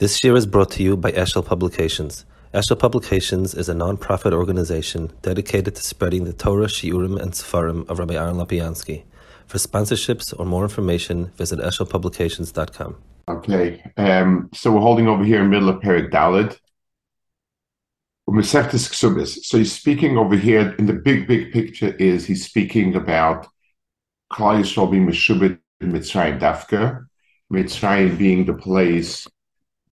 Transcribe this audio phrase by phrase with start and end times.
[0.00, 2.24] This year is brought to you by Eshel Publications.
[2.52, 8.00] Eshel Publications is a non-profit organization dedicated to spreading the Torah, Shiurim, and Sefarim of
[8.00, 9.04] Rabbi Aaron Lapiansky.
[9.46, 12.96] For sponsorships or more information, visit eshelpublications.com.
[13.28, 16.58] Okay, um, so we're holding over here in the middle of Perik Dalid.
[19.44, 23.46] So he's speaking over here in the big, big picture is he's speaking about
[24.32, 27.06] Klal Yisrael being Meshubit Mitzrayim Dafka,
[27.52, 29.28] Mitzrayim being the place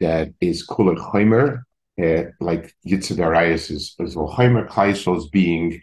[0.03, 1.63] that is Kula Chaimer,
[2.01, 5.83] uh, like Yitzhak Arayas is, Chaimer, Klal is being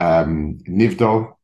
[0.00, 1.34] um, Nivdal,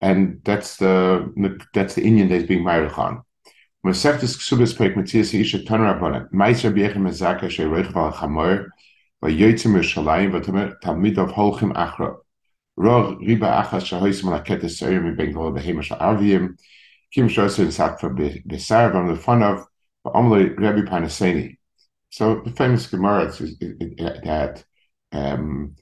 [0.00, 1.32] and that's the
[1.74, 3.22] that's the Indian that is being Mayrichan.
[3.84, 5.58] Masechtes Ksubas Pek Matthias Isha
[11.32, 12.16] Holchim Achra.
[12.78, 16.56] Riba Achas Shahois Malaketes Seir Mi Ben Gol Behemish Arvim,
[17.12, 18.92] Kim in Satva Besar
[20.58, 21.57] Rebbe Panaseni.
[22.10, 24.64] So the famous Gemara is, that
[25.12, 25.76] um,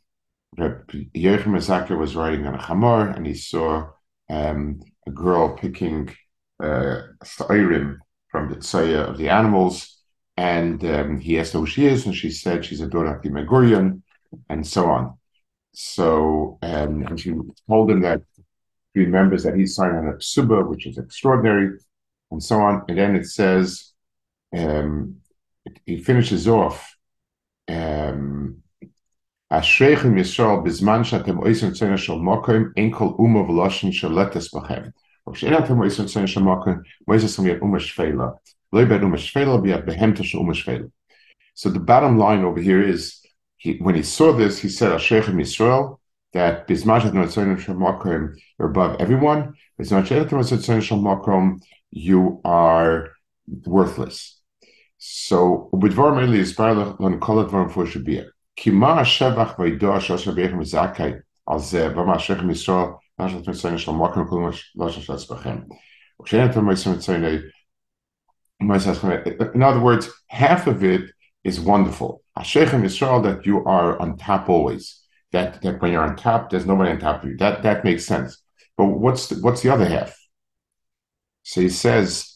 [0.59, 3.91] Azaka was riding on a chamor and he saw
[4.29, 6.15] um, a girl picking
[6.63, 9.99] uh, from the tzaya of the animals,
[10.37, 13.23] and um, he asked her who she is, and she said she's a daughter of
[13.23, 14.03] the Megurian,
[14.49, 15.17] and so on.
[15.73, 17.35] So, um, and she
[17.69, 18.23] told him that
[18.95, 21.79] he remembers that he's signed on a psuba, which is extraordinary,
[22.31, 22.85] and so on.
[22.89, 23.93] And then it says,
[24.57, 25.17] um,
[25.85, 26.97] he finishes off
[27.69, 28.63] um
[30.17, 34.93] Yisrael bizman shatem oisim tzena mokim ein kol v'loshin b'chem.
[35.29, 36.83] Atem oisim tzena mokim
[41.55, 43.21] So the bottom line over here is
[43.57, 45.99] he, when he saw this, he said Ashreichem Yisrael
[46.33, 49.55] that bizman shatem oisim shel mokim you're above everyone.
[49.81, 51.61] Bizman shatem oisim tzena shel mokim
[51.93, 53.13] you are
[53.65, 54.36] worthless.
[54.99, 58.27] So bidvar meli isparlach lon kol advarim for shabir.
[58.59, 64.29] Kima shevach vaydoa shasha beichem zakai al ze vama shechem yisrael nashat mitzayin shal makim
[64.29, 64.41] kol
[64.77, 65.67] lasha shas bachem.
[69.55, 71.11] In other words, half of it
[71.45, 72.23] is wonderful.
[72.39, 75.03] Ashechem Yisrael that you are on top always.
[75.33, 77.37] That that when you're on top, there's nobody on top of you.
[77.37, 78.41] That that makes sense.
[78.79, 80.17] But what's the, what's the other half?
[81.43, 82.36] So he says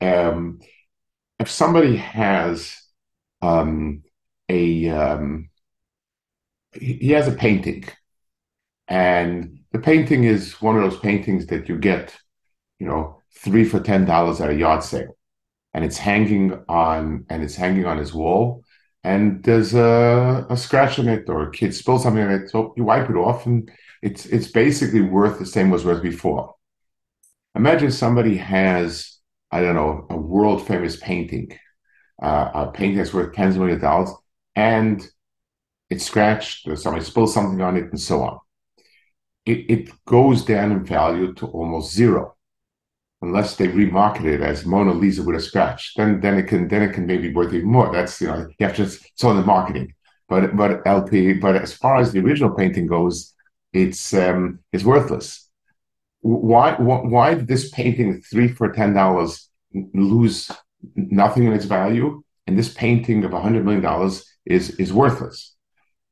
[0.00, 0.60] um,
[1.38, 2.80] if somebody has
[3.42, 4.02] um,
[4.48, 5.50] a um,
[6.72, 7.84] he has a painting,
[8.86, 12.16] and the painting is one of those paintings that you get,
[12.78, 15.16] you know, three for ten dollars at a yard sale,
[15.74, 18.64] and it's hanging on and it's hanging on his wall,
[19.04, 22.74] and there's a, a scratch on it or a kid spills something on it, so
[22.76, 23.70] you wipe it off, and
[24.02, 26.54] it's it's basically worth the same as worth before.
[27.54, 29.17] Imagine somebody has
[29.50, 31.58] I don't know, a world famous painting,
[32.22, 34.10] uh, a painting that's worth tens of millions of dollars,
[34.54, 35.06] and
[35.90, 38.38] it's scratched, or somebody spilled something on it, and so on.
[39.46, 42.36] It, it goes down in value to almost zero,
[43.22, 45.94] unless they remarket it as Mona Lisa with a scratch.
[45.96, 47.90] Then, then it can, then it can maybe worth even more.
[47.90, 49.94] That's you know, you have to it's all the marketing.
[50.28, 53.34] But, but LP, but as far as the original painting goes,
[53.72, 55.47] it's um, it's worthless
[56.20, 59.48] why why did this painting three for ten dollars
[59.94, 60.50] lose
[60.94, 65.54] nothing in its value, and this painting of a hundred million dollars is is worthless?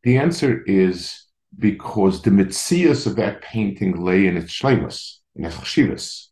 [0.02, 1.26] The answer is
[1.58, 6.26] because the mitzias of that painting lay in its shlemus, in its chshivas.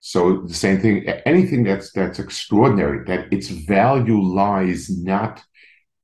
[0.00, 5.42] So the same thing, anything that's that's extraordinary, that its value lies not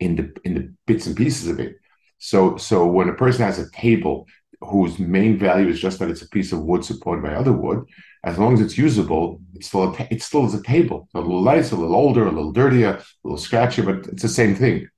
[0.00, 1.76] in the in the bits and pieces of it.
[2.18, 4.26] So so when a person has a table
[4.66, 7.86] whose main value is just that it's a piece of wood supported by other wood,
[8.24, 11.08] as long as it's usable, it's still a it still is a table.
[11.14, 14.28] A little nice, a little older, a little dirtier, a little scratchier, but it's the
[14.28, 14.88] same thing.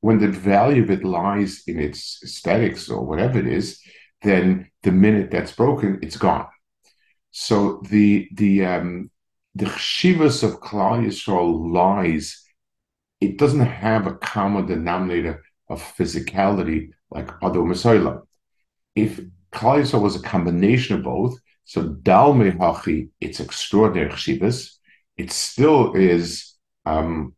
[0.00, 3.80] When the value of it lies in its aesthetics or whatever it is,
[4.22, 6.46] then the minute that's broken, it's gone.
[7.30, 9.10] So the the um,
[9.54, 12.42] the chshivas of Klal Yisrael lies.
[13.20, 18.22] It doesn't have a common denominator of physicality like other Masoila
[19.02, 19.20] if
[19.52, 24.76] Klal was a combination of both, so Dal Mehachi, it's extraordinary chshivas.
[25.16, 26.54] It still is
[26.86, 27.34] um,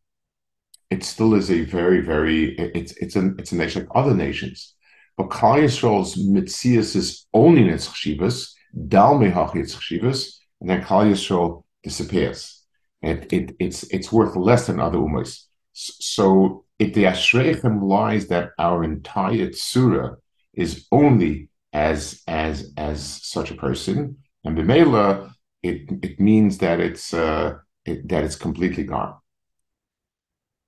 [0.91, 4.75] it still is a very, very it's it's a it's a nation like other nations.
[5.17, 8.53] But Klal Yisrael's mitzias is only in its chshivas,
[8.89, 12.63] dal mehachi its chshivas, and then Klal Yisrael disappears.
[13.03, 15.45] It, it it's it's worth less than other umas.
[15.73, 20.17] So if the ashreichem lies that our entire surah
[20.55, 25.32] is only as as as such a person, and b'meila
[25.64, 27.56] it it means that it's uh,
[27.86, 29.16] it, that it's completely gone.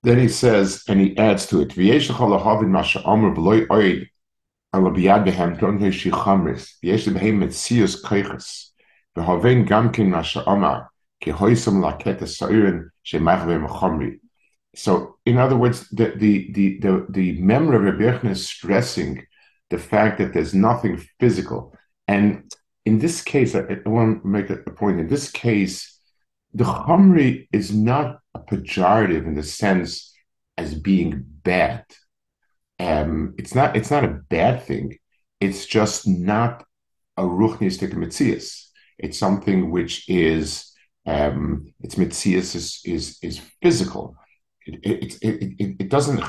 [0.03, 1.75] Then he says, and he adds to it,
[4.71, 8.75] על הביד בהם תון הישי חמרס, ויש בהם מציוס כיחס,
[9.15, 10.79] והוון גם כן מה שאמר,
[11.19, 14.11] כי הויסם לקט הסעירן שמחווה מחומרי.
[14.77, 19.25] So, in other words, the, the, the, the, the memory of Rebbe is stressing
[19.70, 21.74] the fact that there's nothing physical.
[22.06, 22.52] And
[22.84, 25.00] in this case, I, I want to make a, point.
[25.00, 25.98] In this case,
[26.52, 30.12] the Chomri is not a pejorative in the sense
[30.56, 31.84] as being bad
[32.78, 34.98] um, it's not it's not a bad thing.
[35.40, 36.64] It's just not
[37.16, 38.68] a ruchnistic mitzias.
[38.98, 40.72] It's something which is
[41.06, 44.16] um, its mitzias is is is physical.
[44.66, 46.22] It it, it, it, it doesn't.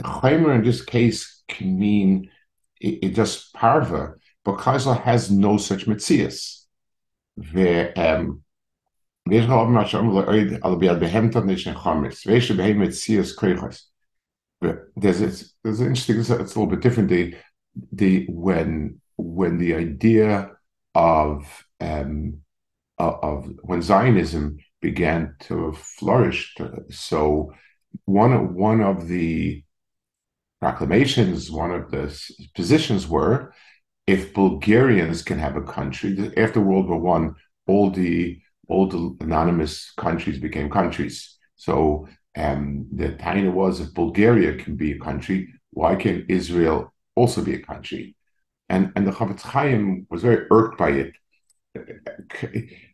[0.00, 2.30] Chaimer in this case can mean
[2.84, 4.14] it, it just parva,
[4.44, 6.64] but Kaisel has no such mitzias.
[7.36, 8.42] The um,
[14.96, 17.08] there's it's, there's an interesting it's, a little bit different.
[17.08, 17.34] The
[17.92, 20.50] the when when the idea
[20.94, 22.38] of um
[22.98, 26.54] of when Zionism began to flourish
[26.90, 27.52] so
[28.04, 29.63] one one of the
[30.64, 32.04] proclamations one of the
[32.60, 33.34] positions were
[34.14, 36.10] if Bulgarians can have a country
[36.44, 37.26] after World War One
[37.70, 38.14] all the
[38.70, 39.74] all the anonymous
[40.04, 41.16] countries became countries
[41.66, 41.74] so
[42.36, 47.54] um, the taina was if Bulgaria can be a country, why can't Israel also be
[47.54, 48.16] a country?
[48.68, 51.12] And and the Chafetz Chaim was very irked by it.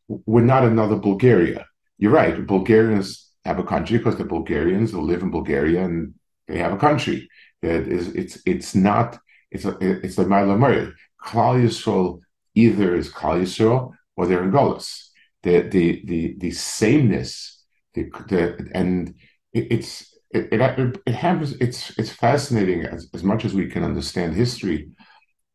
[0.08, 1.66] We're not another Bulgaria.
[1.98, 2.46] You're right.
[2.46, 6.14] Bulgarians have a country because the Bulgarians live in Bulgaria and
[6.48, 7.28] they have a country.
[7.62, 9.18] It is, it's it's not
[9.50, 10.92] it's a, it's the Mailamur.
[11.22, 12.20] Klal Yisrael
[12.54, 15.08] either is Klal Yisrael or they're in Golis.
[15.42, 17.64] The the the the sameness
[17.94, 19.14] the, the and
[19.52, 24.34] it's it, it, it happens it's it's fascinating as, as much as we can understand
[24.34, 24.90] history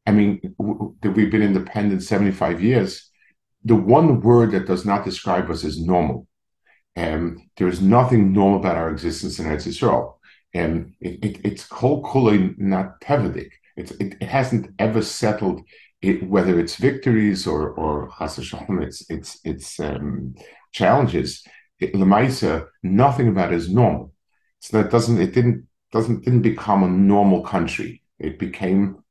[0.05, 0.39] i mean
[1.01, 3.09] that we've been independent 75 years
[3.63, 6.27] the one word that does not describe us is normal
[6.95, 10.14] and um, there is nothing normal about our existence in Eretz.
[10.55, 12.01] And it, it, it's kol
[12.57, 13.51] not tevedik.
[13.75, 15.61] It's, it, it hasn't ever settled
[16.01, 18.09] it, whether it's victories or or
[18.87, 20.35] it's it's it's um,
[20.71, 21.43] challenges.
[21.81, 24.13] Lemaisa, nothing about it is normal.
[24.61, 28.01] So that doesn't it didn't doesn't didn't become a normal country.
[28.17, 29.03] It became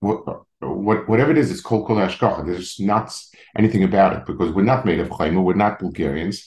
[0.00, 0.18] what,
[0.60, 1.50] what whatever it is.
[1.50, 2.44] It's called kol.
[2.44, 3.06] There's not
[3.56, 5.42] anything about it because we're not made of chayma.
[5.42, 6.46] We're not Bulgarians.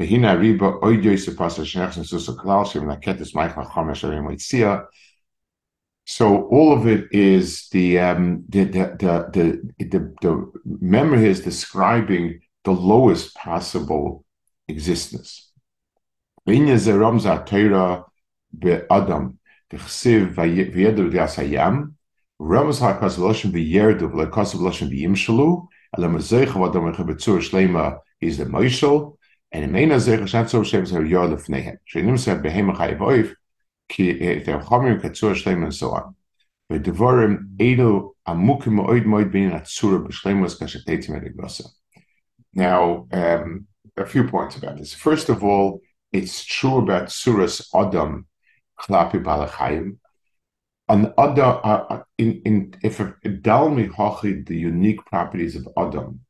[0.00, 0.06] So
[6.46, 12.70] all of it is the um, the, the, the, the, the memory is describing the
[12.70, 14.24] lowest possible
[14.68, 15.52] existence.
[16.48, 16.78] Adam,
[18.56, 18.86] the
[19.76, 21.10] v'yedu v'yerdu
[24.90, 26.16] v'yimshalu, v'adam
[28.22, 29.18] is the Moshel,
[29.52, 31.78] and in main azeh shat so shem zer yor lefnehem.
[31.92, 32.74] Shenim said behem
[33.88, 36.14] ki chomim katzur shlem and so on.
[38.30, 38.78] Amukim
[40.58, 41.66] kashatetim ediglosa.
[42.54, 43.66] Now, um,
[43.96, 44.94] a few points about this.
[44.94, 45.80] First of all,
[46.12, 48.26] it's true about Suras Adam
[48.78, 49.98] Klapi Balachayim.
[50.88, 56.20] On Adam, uh, uh, in, in, if Dalmi Hochi, the unique properties of Adam,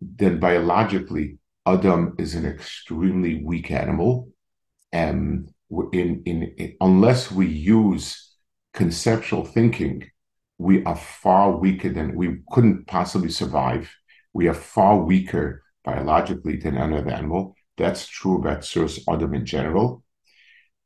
[0.00, 1.38] then biologically,
[1.68, 4.30] Adam is an extremely weak animal.
[4.92, 5.52] And
[5.92, 8.34] in, in, in, unless we use
[8.72, 10.10] conceptual thinking,
[10.56, 13.90] we are far weaker than we couldn't possibly survive.
[14.32, 17.54] We are far weaker biologically than another animal.
[17.76, 20.02] That's true about Suras Adam in general.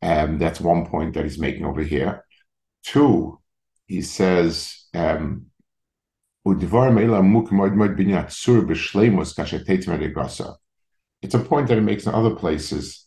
[0.03, 2.25] Um, that's one point that he's making over here.
[2.83, 3.39] Two,
[3.87, 5.47] he says, um,
[11.23, 13.07] it's a point that it makes in other places.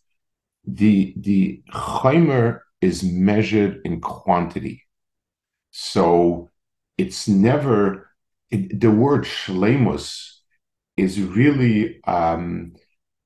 [0.66, 4.84] The the chaimer is measured in quantity,
[5.72, 6.50] so
[6.98, 8.10] it's never
[8.50, 10.40] it, the word shlemus
[10.98, 12.74] is really um,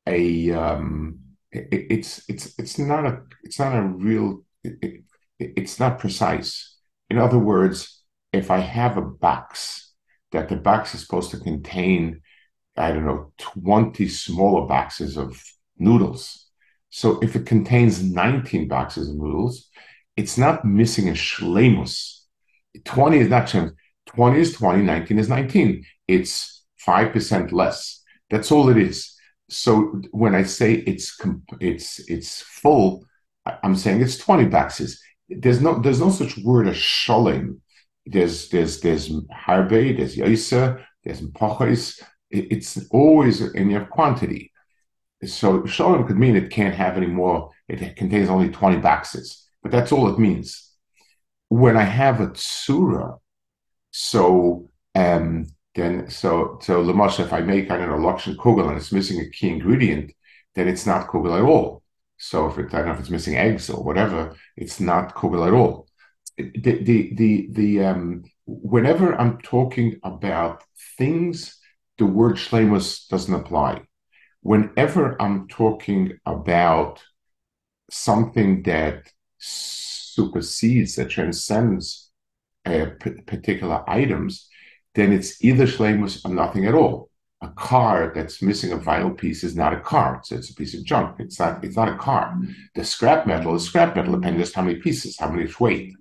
[0.07, 1.19] a um,
[1.51, 5.03] it, it's it's it's not a it's not a real it,
[5.39, 6.77] it's not precise.
[7.09, 8.03] In other words,
[8.33, 9.93] if I have a box
[10.31, 12.21] that the box is supposed to contain,
[12.79, 15.41] I don't know, 20 smaller boxes of
[15.77, 16.47] noodles.
[16.89, 19.69] So if it contains 19 boxes of noodles,
[20.15, 22.21] it's not missing a shlemus.
[22.85, 23.53] 20 is not
[24.07, 25.85] 20 is 20, 19 is 19.
[26.07, 28.01] It's 5% less.
[28.29, 29.15] That's all it is.
[29.49, 31.19] So when I say it's
[31.59, 33.03] it's it's full,
[33.63, 35.01] I'm saying it's 20 boxes.
[35.27, 37.61] There's no there's no such word as shalom.
[38.05, 42.01] There's there's there's harbe, there's yaisa, there's mpachos.
[42.31, 44.51] It's always in your quantity.
[45.25, 47.51] So shalom could mean it can't have any more.
[47.67, 50.71] It contains only 20 boxes, but that's all it means.
[51.49, 53.19] When I have a tsura,
[53.91, 58.77] so um, then so so Lamasha, if I make I don't know Lakshan Kugel and
[58.77, 60.13] it's missing a key ingredient,
[60.55, 61.83] then it's not Kugel at all.
[62.17, 65.47] So if it, I don't know if it's missing eggs or whatever, it's not Kugel
[65.47, 65.87] at all.
[66.37, 70.63] The the the, the um, whenever I'm talking about
[70.97, 71.58] things,
[71.99, 73.83] the word shlemus doesn't apply.
[74.41, 77.03] Whenever I'm talking about
[77.91, 82.09] something that supersedes, that transcends
[82.65, 84.47] uh, p- particular items,
[84.95, 87.09] then it's either shlemus or nothing at all.
[87.41, 90.73] A car that's missing a vital piece is not a car; it's, it's a piece
[90.73, 91.19] of junk.
[91.19, 91.63] It's not.
[91.63, 92.37] It's not a car.
[92.75, 95.93] The scrap metal is scrap metal, depending on how many pieces, how many weight.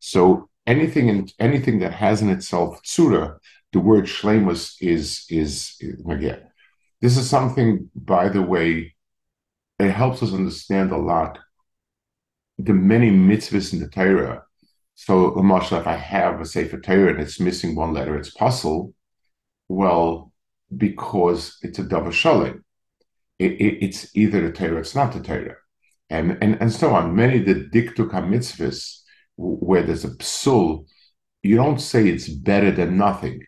[0.00, 3.38] So anything in anything that has in itself tsura,
[3.74, 5.76] the word shlemus is is,
[6.08, 6.42] again.
[7.02, 8.94] This is something, by the way,
[9.78, 11.38] it helps us understand a lot
[12.56, 14.44] the many mitzvahs in the Torah
[14.94, 18.94] so, Lamashal, if I have a Sefer Torah and it's missing one letter, it's puzzle.
[19.68, 20.32] Well,
[20.74, 22.62] because it's a Dava Shalim.
[23.38, 25.56] It, it, it's either the Torah, it's not the Torah.
[26.10, 27.16] And, and, and so on.
[27.16, 29.00] Many the Diktuk mitzvahs,
[29.36, 30.86] where there's a psul,
[31.42, 33.42] you don't say it's better than nothing.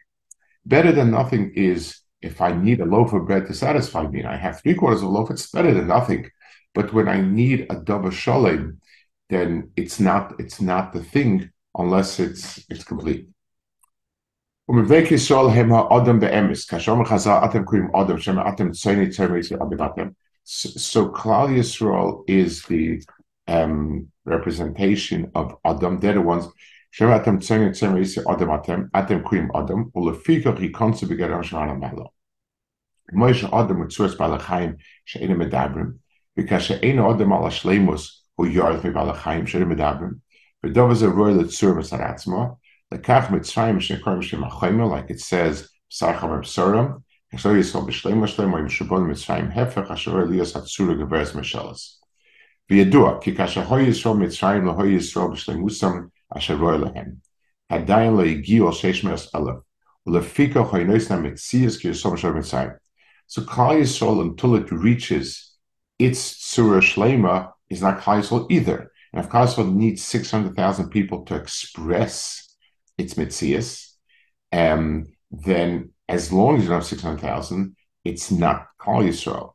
[0.66, 4.28] Better than nothing is if I need a loaf of bread to satisfy me and
[4.28, 6.28] I have three quarters of a loaf, it's better than nothing.
[6.74, 8.78] But when I need a double Shalim,
[9.30, 13.28] then it's not it's not the thing unless it's it's complete.
[14.68, 14.74] So
[21.10, 23.02] Klal Yisrael is the
[23.46, 26.00] um, representation of Adam.
[26.00, 26.48] They're the ones.
[26.99, 29.91] Adam Atem Atem Kurim Adam.
[29.95, 32.13] Ulefikach he comes to begin Shana Malo.
[33.13, 35.99] Moshe Adam with source Balachayim she'ena medabrim
[36.35, 40.09] because she'ena Adam ala shleimus הוא יורד מבעל החיים שמדברים,
[40.65, 42.45] ודוב הזה רואה לצור בשר עצמו,
[42.91, 46.87] לקח מצרים שנקרא בשם החיימה, like it says, בשר חבר בשורם,
[47.29, 52.01] כאשר ישראל בשלם לשלם, או עם שבון מצרים הפך, אשר רואה ליאס הצור הגברס משלס.
[52.69, 56.01] וידוע, כי כאשר הו ישראל מצרים להו ישראל בשלמוסם,
[56.34, 57.18] asher roy lehem.
[57.70, 59.62] Hadayin lo yigiu al sheshmeres aleph.
[60.06, 62.76] Choynoisna mitzias ki yisom mitzayim.
[63.26, 65.52] So Klal Yisrael, until it reaches
[65.98, 68.92] its Surah Shlema, is not Klal Yisrael either.
[69.12, 72.54] And if Klal Yisrael needs 600,000 people to express
[72.96, 73.94] its mitzias,
[74.52, 79.54] um, then as long as you don't have 600,000, it's not Klal Yisrael.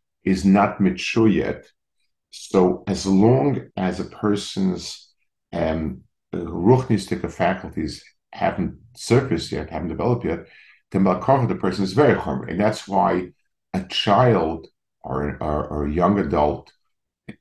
[0.23, 1.65] is not mature yet,
[2.31, 5.13] so as long as a person's
[5.53, 6.01] um,
[6.31, 10.47] faculties haven't surfaced yet, haven't developed yet,
[10.91, 12.49] then Balkarcha, the person is very harmful.
[12.49, 13.31] And that's why
[13.73, 14.67] a child
[15.03, 16.71] or, or, or a young adult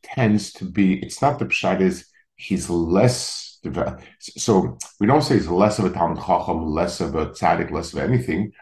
[0.03, 2.07] tends to be it's not the pshat is
[2.37, 4.05] he's less developed.
[4.21, 7.93] So we don't say he's less of a Talmud Chacham, less of a tzaddik, less
[7.93, 8.53] of anything.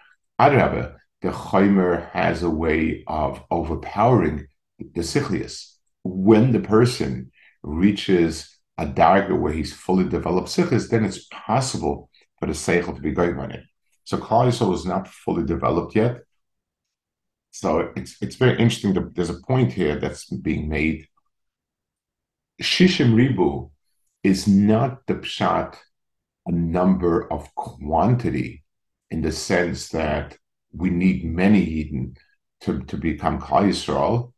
[0.41, 4.47] Adrabah, the Chaimer has a way of overpowering
[4.79, 5.75] the sichlius.
[6.05, 7.33] When the person
[7.63, 12.09] reaches a darga where he's fully developed sichlius, then it's possible
[12.39, 13.65] for the seichel to be going on it.
[14.05, 16.23] So Klal is not fully developed yet.
[17.51, 18.95] So it's it's very interesting.
[18.95, 21.07] That there's a point here that's being made.
[22.63, 23.71] Shishim Ribu
[24.23, 25.77] is not the pshat
[26.47, 28.65] a number of quantity
[29.11, 30.39] in the sense that
[30.73, 32.15] we need many Eden
[32.63, 34.33] to, to become Klal Yisrael,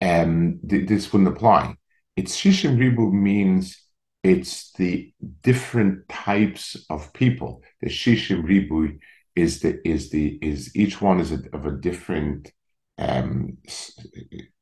[0.00, 1.76] and th- this wouldn't apply.
[2.16, 3.80] It's Shishim Ribu means
[4.22, 5.12] it's the
[5.42, 7.62] different types of people.
[7.80, 8.98] The Shishim Ribu
[9.34, 12.52] is the is the is each one is a, of a different
[12.98, 13.58] um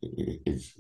[0.03, 0.73] is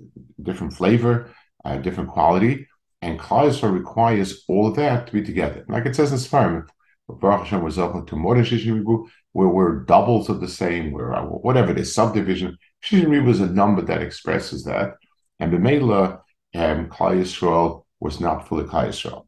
[0.42, 1.30] different flavor,
[1.64, 2.66] uh, different quality,
[3.02, 5.64] and Klal requires all of that to be together.
[5.68, 6.66] Like it says in Sfarim,
[7.08, 11.12] Baruch Hashem was to more than Shishim Ribu, where we're doubles of the same, where
[11.22, 12.58] whatever it is, subdivision.
[12.84, 14.94] Shishin was a number that expresses that.
[15.40, 16.20] And Bemela,
[16.54, 19.26] um, Klal Yisrael was not fully Klal Yisrael.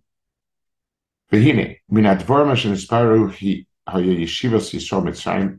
[3.86, 5.58] Haya yeshivas Yisrael Mitzrayim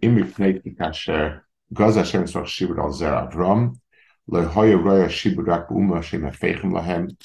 [2.78, 3.76] al zer Avram
[4.28, 5.36] roya rak shem
[6.72, 7.16] lahem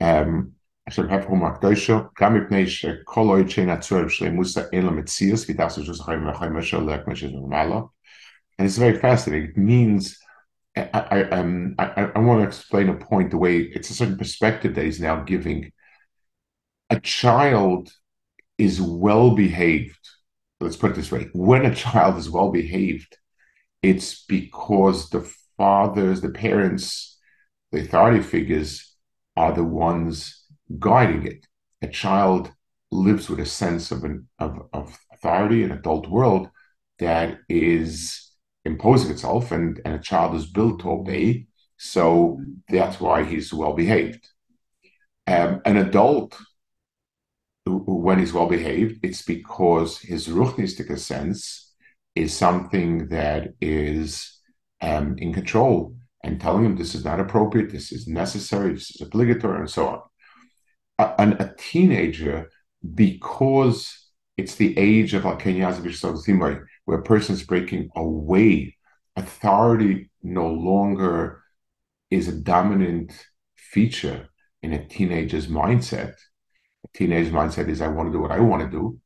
[0.00, 0.52] um,
[0.87, 5.83] במצרים, אשר הפכו הקדושה, גם מפני שכל אוהד שאין הצורך שלמוסה אין לו מציאס, ותעשו
[5.83, 7.79] שזו חיים וחיים משל כמו שזה למעלה.
[8.59, 9.51] And it's very fascinating.
[9.51, 10.17] It means
[10.75, 14.17] I, I, um, I, I want to explain a point the way it's a certain
[14.17, 15.71] perspective that he's now giving.
[16.89, 17.91] A child
[18.57, 20.03] is well behaved.
[20.59, 23.15] Let's put it this way when a child is well behaved,
[23.83, 25.23] it's because the
[25.55, 27.19] fathers, the parents,
[27.71, 28.95] the authority figures
[29.35, 30.40] are the ones
[30.78, 31.46] guiding it.
[31.82, 32.52] A child
[32.90, 36.48] lives with a sense of, an, of, of authority an adult world
[36.98, 38.30] that is
[38.64, 41.46] imposing itself, and, and a child is built to obey.
[41.78, 44.28] So that's why he's well behaved.
[45.26, 46.38] Um, an adult,
[47.66, 51.72] when he's well behaved, it's because his ruchnistic sense
[52.14, 54.38] is something that is
[54.80, 59.00] um, in control and telling him this is not appropriate, this is necessary, this is
[59.00, 60.00] obligatory, and so on.
[60.98, 62.50] A, a teenager,
[62.94, 64.02] because
[64.36, 65.38] it's the age of al
[66.84, 68.76] where a person is breaking away.
[69.16, 71.42] Authority no longer
[72.10, 73.12] is a dominant
[73.56, 74.28] feature
[74.62, 76.14] in a teenager's mindset.
[76.84, 78.98] A teenager's mindset is I want to do what I want to do.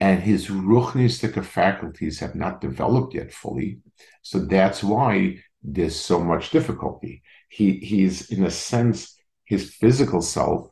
[0.00, 3.78] And his ruchnistic faculties have not developed yet fully.
[4.22, 7.22] So that's why there's so much difficulty.
[7.48, 10.68] He he's in a sense, his physical self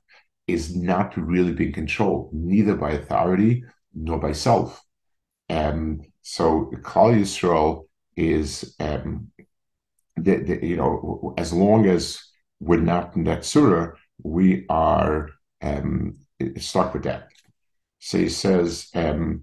[0.47, 4.83] is not really being controlled, neither by authority nor by self.
[5.49, 9.31] Um, so Klal Yisrael is, um,
[10.17, 12.21] the, the, you know, as long as
[12.61, 16.19] we're not in that surah, we are um,
[16.59, 17.29] stuck with that.
[17.99, 19.43] So he says, um,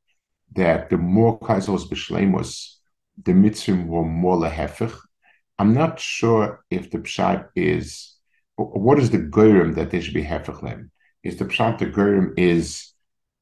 [0.53, 2.75] that the more Kaisel was b'shleimus,
[3.23, 4.97] the Mitzrim were more lehefich.
[5.59, 8.11] I'm not sure if the pshat is
[8.55, 10.89] what is the Gurim that they should be Hefechlem?
[11.23, 12.93] Is the Pshat the Gurim is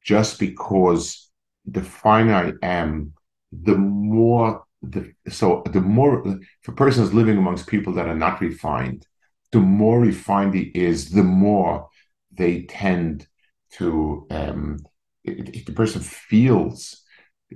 [0.03, 1.29] just because
[1.65, 3.13] the finer I am,
[3.51, 8.15] the more the so the more if a person is living amongst people that are
[8.15, 9.05] not refined,
[9.51, 11.89] the more refined he is, the more
[12.31, 13.27] they tend
[13.73, 14.79] to um,
[15.23, 16.98] if the person feels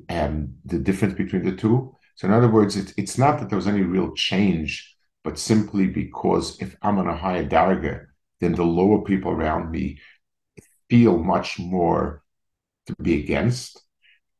[0.09, 1.95] um, the difference between the two.
[2.15, 5.87] So in other words, it, it's not that there was any real change but simply
[5.87, 8.05] because if I'm on a higher darga,
[8.39, 9.99] then the lower people around me
[10.89, 12.23] feel much more
[12.87, 13.81] to be against.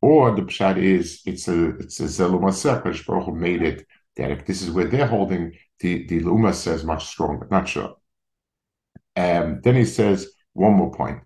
[0.02, 3.88] Or the pshat is it's a it's a zelumasek, which Baruch made it
[4.18, 7.48] that if this is where they're holding, the the luma says much stronger.
[7.50, 7.96] Not sure.
[9.16, 11.20] Um, then he says one more point.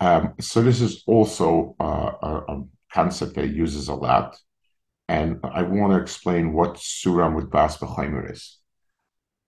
[0.00, 4.38] Um, so this is also uh, a, a concept that uses a lot,
[5.08, 8.58] and I want to explain what Surah Mudbas B'chaymer is.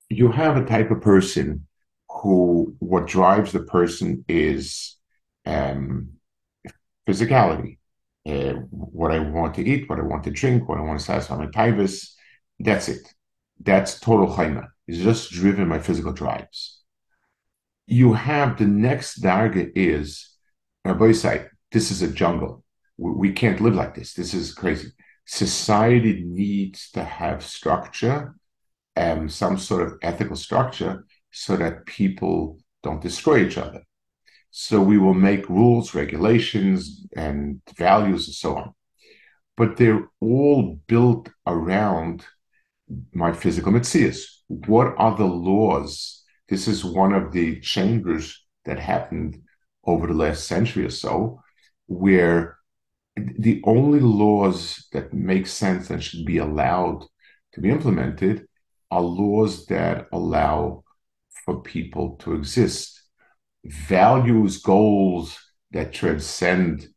[0.08, 1.66] You have a type of person
[2.10, 4.96] who what drives the person is
[5.46, 6.10] um,
[7.08, 7.78] physicality.
[8.26, 11.04] Uh, what I want to eat, what I want to drink, what I want to
[11.04, 12.12] satisfy my tivus.
[12.58, 13.14] That's it.
[13.62, 14.68] That's total chayma.
[14.86, 16.82] It's just driven by physical drives.
[17.86, 20.30] You have the next darga is
[20.84, 22.64] Rabbi say, this is a jungle.
[23.00, 24.12] We, can't live like this.
[24.12, 24.92] This is crazy.
[25.24, 28.34] Society needs to have structure
[28.94, 33.82] and some sort of ethical structure so that people don't destroy each other.
[34.50, 38.74] So we will make rules, regulations, and values and so on.
[39.56, 42.26] But they're all built around
[43.14, 44.24] my physical mitzias.
[44.48, 46.22] What are the laws?
[46.48, 49.40] This is one of the changes that happened
[49.86, 51.40] over the last century or so,
[51.86, 52.58] where
[53.16, 57.04] the only laws that make sense and should be allowed
[57.52, 58.46] to be implemented
[58.90, 60.84] are laws that allow
[61.44, 63.02] for people to exist.
[63.64, 65.38] Values, goals
[65.72, 66.88] that transcend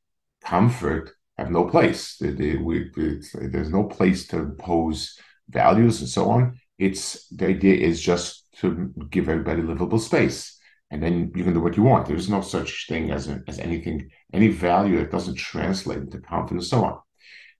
[0.44, 2.18] comfort have no place.
[2.18, 5.18] They, they, we, there's no place to impose
[5.50, 6.60] values and so on.
[6.78, 10.60] It's the idea is just to give everybody livable space,
[10.94, 12.08] and then you can do what you want.
[12.08, 16.72] There's no such thing as a, as anything, any value that doesn't translate into confidence,
[16.72, 17.00] and so on.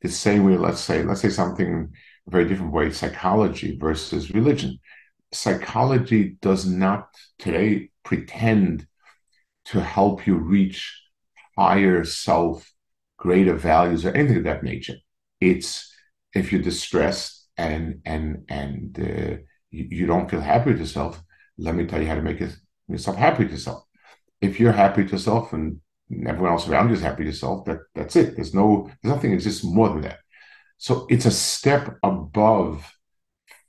[0.02, 1.92] The same way, let's say, let's say something
[2.28, 4.80] a very different way: psychology versus religion
[5.34, 8.88] psychology does not today pretend
[9.66, 11.02] to help you reach
[11.58, 12.72] higher self,
[13.18, 14.96] greater values, or anything of that nature.
[15.40, 15.92] It's
[16.34, 19.38] if you're distressed and and and uh,
[19.70, 21.22] you, you, don't feel happy with yourself,
[21.58, 22.42] let me tell you how to make
[22.88, 23.84] yourself happy with yourself.
[24.42, 25.80] If you're happy with yourself and
[26.28, 28.36] everyone else around you is happy with yourself, that that's it.
[28.36, 30.20] There's no there's nothing exists more than that.
[30.78, 32.92] So it's a step above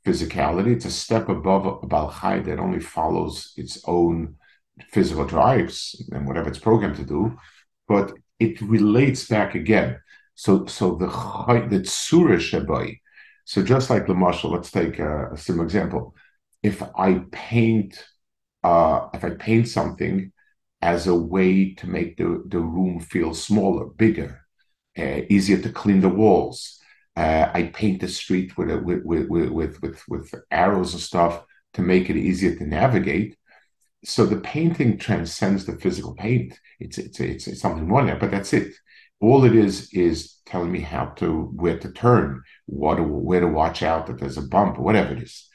[0.05, 0.75] physicality.
[0.75, 4.37] It's a step above a Baal Chai that only follows its own
[4.91, 7.37] physical drives and whatever it's programmed to do,
[7.89, 9.99] but it relates back again.
[10.35, 12.99] So, so the the tzura shabai.
[13.45, 16.15] So just like the marshal, let's take a, a similar example.
[16.63, 18.05] If I paint,
[18.65, 20.33] uh, if I paint something
[20.83, 24.41] as a way to make the, the room feel smaller, bigger,
[24.99, 26.81] uh, easier to clean the walls,
[27.17, 31.45] uh, I paint the street with, a, with, with, with, with, with arrows and stuff
[31.75, 33.37] to make it easier to navigate.
[34.05, 36.59] So the painting transcends the physical paint.
[36.81, 38.73] It's, it's, it's, it's something more there, but that's it.
[39.21, 43.83] All it is is telling me how to, where to turn, what, where to watch
[43.83, 45.49] out that there's a bump, whatever it is.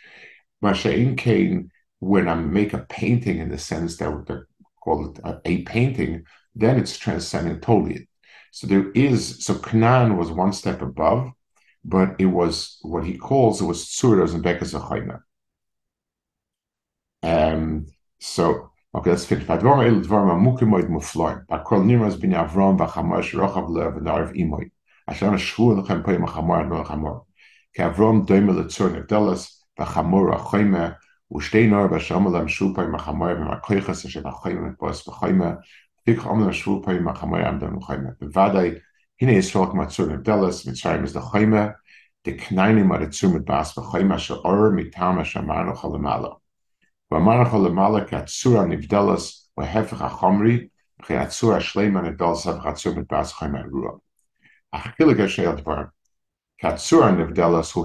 [0.64, 4.36] Masha'in Kane, when I make a painting in the sense that they
[4.82, 6.24] call it a, a painting,
[6.56, 8.08] then it's transcending totally.
[8.52, 11.32] So there is, so Canaan was one step above,
[11.84, 15.22] but it was what he calls it was tzuras and bekas achayna.
[17.22, 17.86] Um,
[18.20, 19.46] so okay, let's finish.
[19.46, 21.46] Vadvar el dvar mamukimoid mufloim.
[21.48, 24.72] Bakol nimas bin Avram v'chamash rochav lev v'narv imoid.
[25.08, 27.26] Asher shvu lechem poyim achamor ad lechamor.
[27.76, 30.98] Ke Avram doime letzor nevdelas v'chamor achayme
[31.37, 35.53] ושתי נוער בשם עליהם שוב פעמים החמור ומהכויכס אשר החיים מתבוס בחיימה,
[36.05, 38.09] פיק עמלם שוב פעמים החמור עמדם בחיימה.
[38.21, 38.71] בוודאי
[39.23, 41.73] Hine Yisrael k'matzur nevdelas, Mitzrayim is the choyme,
[42.25, 46.37] the knainim aritzur mit bas v'choyme asher or mitam asher marno cholamala.
[47.13, 50.69] V'amarno cholamala k'atzura nevdelas v'hefech achomri,
[51.01, 54.01] v'chiatzur ashleima nevdelas v'chatzur mit bas choyme arua.
[54.75, 55.93] Achilig asher dvar,
[56.61, 57.85] k'atzura nevdelas hu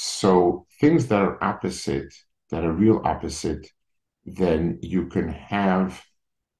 [0.00, 2.14] so things that are opposite,
[2.50, 3.66] that are real opposite,
[4.24, 6.02] then you can have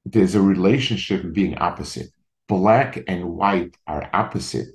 [0.04, 2.08] there's a relationship being opposite
[2.48, 4.68] black and white are opposite.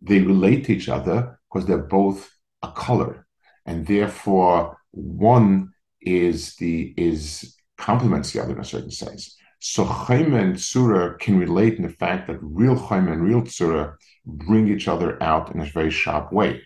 [0.00, 2.30] They relate to each other because they're both
[2.62, 3.26] a color,
[3.66, 9.36] and therefore one is the is complements the other in a certain sense.
[9.60, 13.96] So Chaima and Tzura can relate in the fact that real Chaima and real Tzura
[14.24, 16.62] bring each other out in a very sharp way.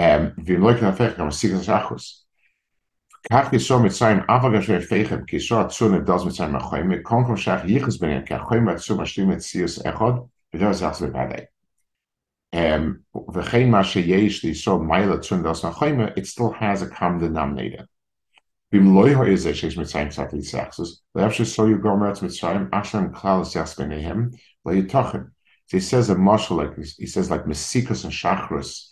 [0.00, 0.30] Um,
[3.32, 7.64] כך יסור מצרים, אף אגב פייכם, כי יסור עצור נבדל מצרים החיים, קודם כל שייך
[7.64, 10.12] ייחס ביניהם, כי החיים והעצור משלים את סיוס אחד,
[10.54, 11.40] ודאו זה עצמי בוודאי.
[13.34, 17.84] וכן מה שיש ליסור מיילה עצור נבדל מהחיים, it still has a common denominator.
[18.72, 23.12] ואם לא יהיה זה שיש מצרים קצת ליסחסוס, לאף שסור יגרום מארץ מצרים, אשר הם
[23.12, 24.28] כלל לסחס ביניהם,
[24.66, 25.18] לא יתוכן.
[25.66, 28.88] So he says a marshal like he says like Mesikus and Shachris,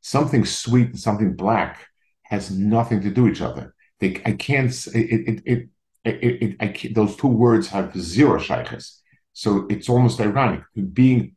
[0.00, 1.86] something sweet and something black
[2.22, 3.74] has nothing to do with each other.
[4.00, 4.70] They, I can't.
[4.94, 5.68] It, it,
[6.04, 9.00] it, I can't, those two words have zero shaykhs.
[9.32, 10.62] So it's almost ironic.
[10.92, 11.34] Being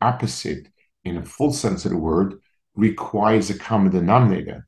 [0.00, 0.68] opposite
[1.04, 2.34] in a full sense of the word
[2.74, 4.66] requires a common denominator.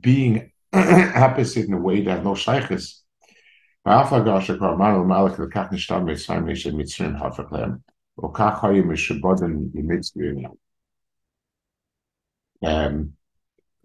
[0.00, 3.02] Being opposite in a way that no shaykhs.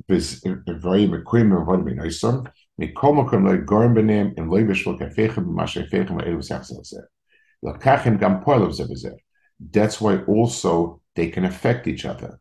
[0.10, 2.44] וזה דברים לקויים ועבוד בנויסון,
[2.80, 7.02] מכל מקום name יגורם ביניהם, אם לא יבשלו כפיכם במה שפיכם ואלו בסך זה וזה.
[7.64, 9.10] לקח הם גם פועל זה וזה.
[9.72, 12.40] That's why also they can affect each other.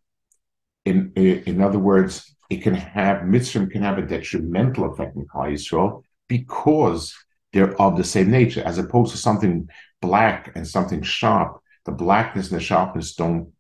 [0.84, 5.52] In, in other words, it can have, Mitzvah can have a detrimental effect on Klal
[5.52, 7.14] Yisrael because
[7.52, 9.68] they're of the same nature, as opposed to something
[10.00, 11.60] black and something sharp.
[11.84, 13.52] The blackness and the sharpness don't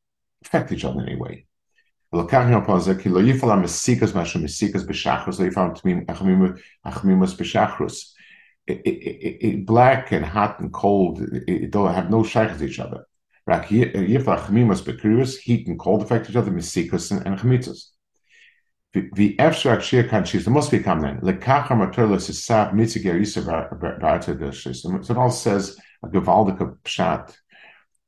[0.44, 1.46] affect each other in any way.
[2.13, 5.69] ולקחנו פה זה כי לא יפעל המסיקס משהו מסיקס בשחרוס, לא יפעל
[6.85, 8.13] החמימוס בשחרוס.
[9.65, 13.01] Black and hot and cold it don't have no shaykhs to each other.
[13.49, 13.71] רק
[14.07, 17.97] יפעל החמימוס בקריאוס, heat and cold affect each other, מסיקס and חמיצוס.
[19.15, 23.41] ואפשר להקשיר כאן שיש, there must be common לקח המטר לססף מיציגר איסר
[23.99, 24.85] בארצה דרשיס.
[24.85, 27.31] So it all says a gewaltige pshat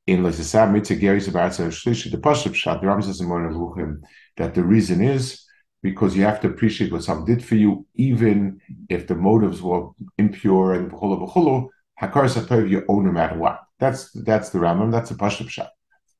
[0.06, 4.02] in Lesesab Mitzvah Geri Sabatza Shlishi, the Pashup Shot, the Rambam says in Ruchim,
[4.36, 5.44] that the reason is
[5.82, 9.88] because you have to appreciate what someone did for you, even if the motives were
[10.18, 11.68] impure and b'cholo b'cholo,
[12.00, 13.60] hakar sapev you owe no matter what.
[13.78, 15.70] That's that's the Rambam, that's the Pashup Shot.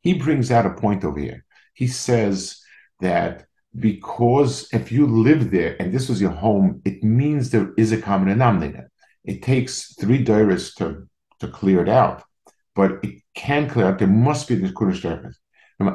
[0.03, 1.45] He brings out a point over here.
[1.75, 2.61] He says
[3.01, 3.47] that
[3.79, 8.01] because if you live there and this was your home, it means there is a
[8.01, 8.91] common denominator.
[9.25, 11.09] It takes three diras to,
[11.41, 12.23] to clear it out
[12.75, 13.99] but it can clear up.
[13.99, 15.35] There must be this Kurdish veld.
[15.77, 15.89] So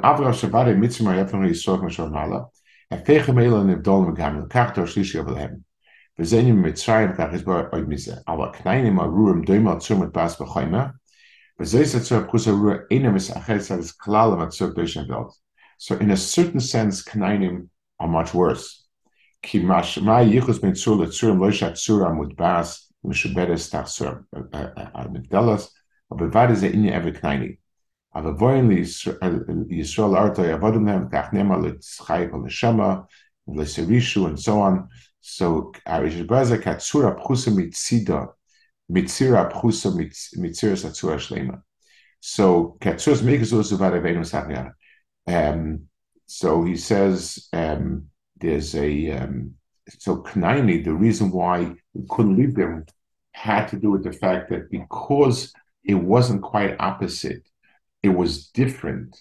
[15.97, 18.85] in a certain sense, knainim are much worse.
[19.43, 19.83] Tzura
[22.11, 24.25] mudbas mishaberes tachsur
[24.93, 25.69] amigdalas
[26.09, 27.57] aber war ze in ever kleine
[28.11, 32.47] aber wollen Yisrael arto yavodim them kach nema letzchai kol
[34.27, 34.89] and so on.
[35.21, 38.29] So Arish Braza katsura pchusa mitzida
[38.91, 39.91] mitzira pchusa
[40.37, 41.61] mitzira satsura shlema
[42.19, 44.73] so katsuras megazus uvar avenu sachniana
[45.27, 45.87] um
[46.25, 49.53] so he says um there's a um
[49.97, 52.85] so Knaini, the reason why we couldn't leave them
[53.31, 55.51] had to do with the fact that because
[55.83, 57.47] it wasn't quite opposite.
[58.03, 59.17] It was different.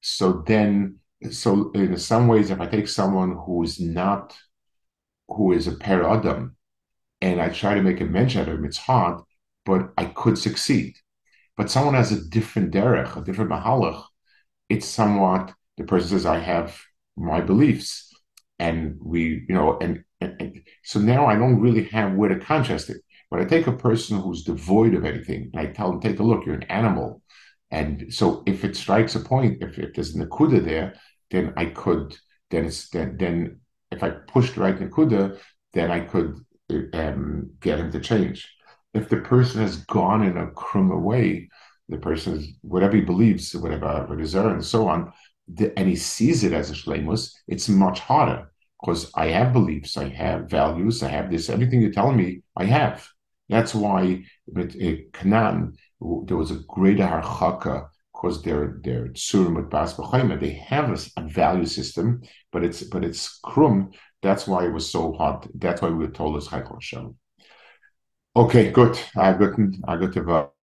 [0.00, 0.98] So then,
[1.30, 4.36] so in some ways, if I take someone who is not,
[5.28, 6.52] who is a paradam,
[7.20, 9.20] and I try to make a mention of him, it's hard,
[9.66, 10.94] but I could succeed.
[11.56, 14.04] But someone has a different derech, a different mahalach,
[14.68, 16.80] it's somewhat, the person says, I have
[17.16, 18.04] my beliefs.
[18.58, 22.38] And we, you know, and, and, and so now I don't really have where to
[22.38, 22.98] contrast it.
[23.30, 26.22] But I take a person who's devoid of anything and I tell them, take a
[26.22, 27.22] look, you're an animal.
[27.70, 30.94] And so if it strikes a point, if, if there's Nakuda there,
[31.30, 32.16] then I could,
[32.50, 33.60] then it's, then, then
[33.90, 35.38] if I pushed right Nakuda,
[35.74, 36.36] then I could
[36.94, 38.50] um, get him to change.
[38.94, 41.50] If the person has gone in a krum way,
[41.88, 45.12] the person is, whatever he believes, whatever, whatever and so on,
[45.46, 49.96] the, and he sees it as a shlemus, it's much harder because I have beliefs,
[49.96, 53.08] I have values, I have this, everything you're telling me, I have.
[53.48, 59.70] That's why with uh, Canaan, there was a greater harchaka because they're they're tsurim with
[59.70, 59.94] bas
[60.40, 63.94] They have a, a, value system, but it's but it's krum.
[64.22, 65.46] That's why it was so hot.
[65.54, 67.16] That's why we were told as Chaykel Hashem.
[68.36, 68.98] Okay, good.
[69.16, 70.50] I got I got to.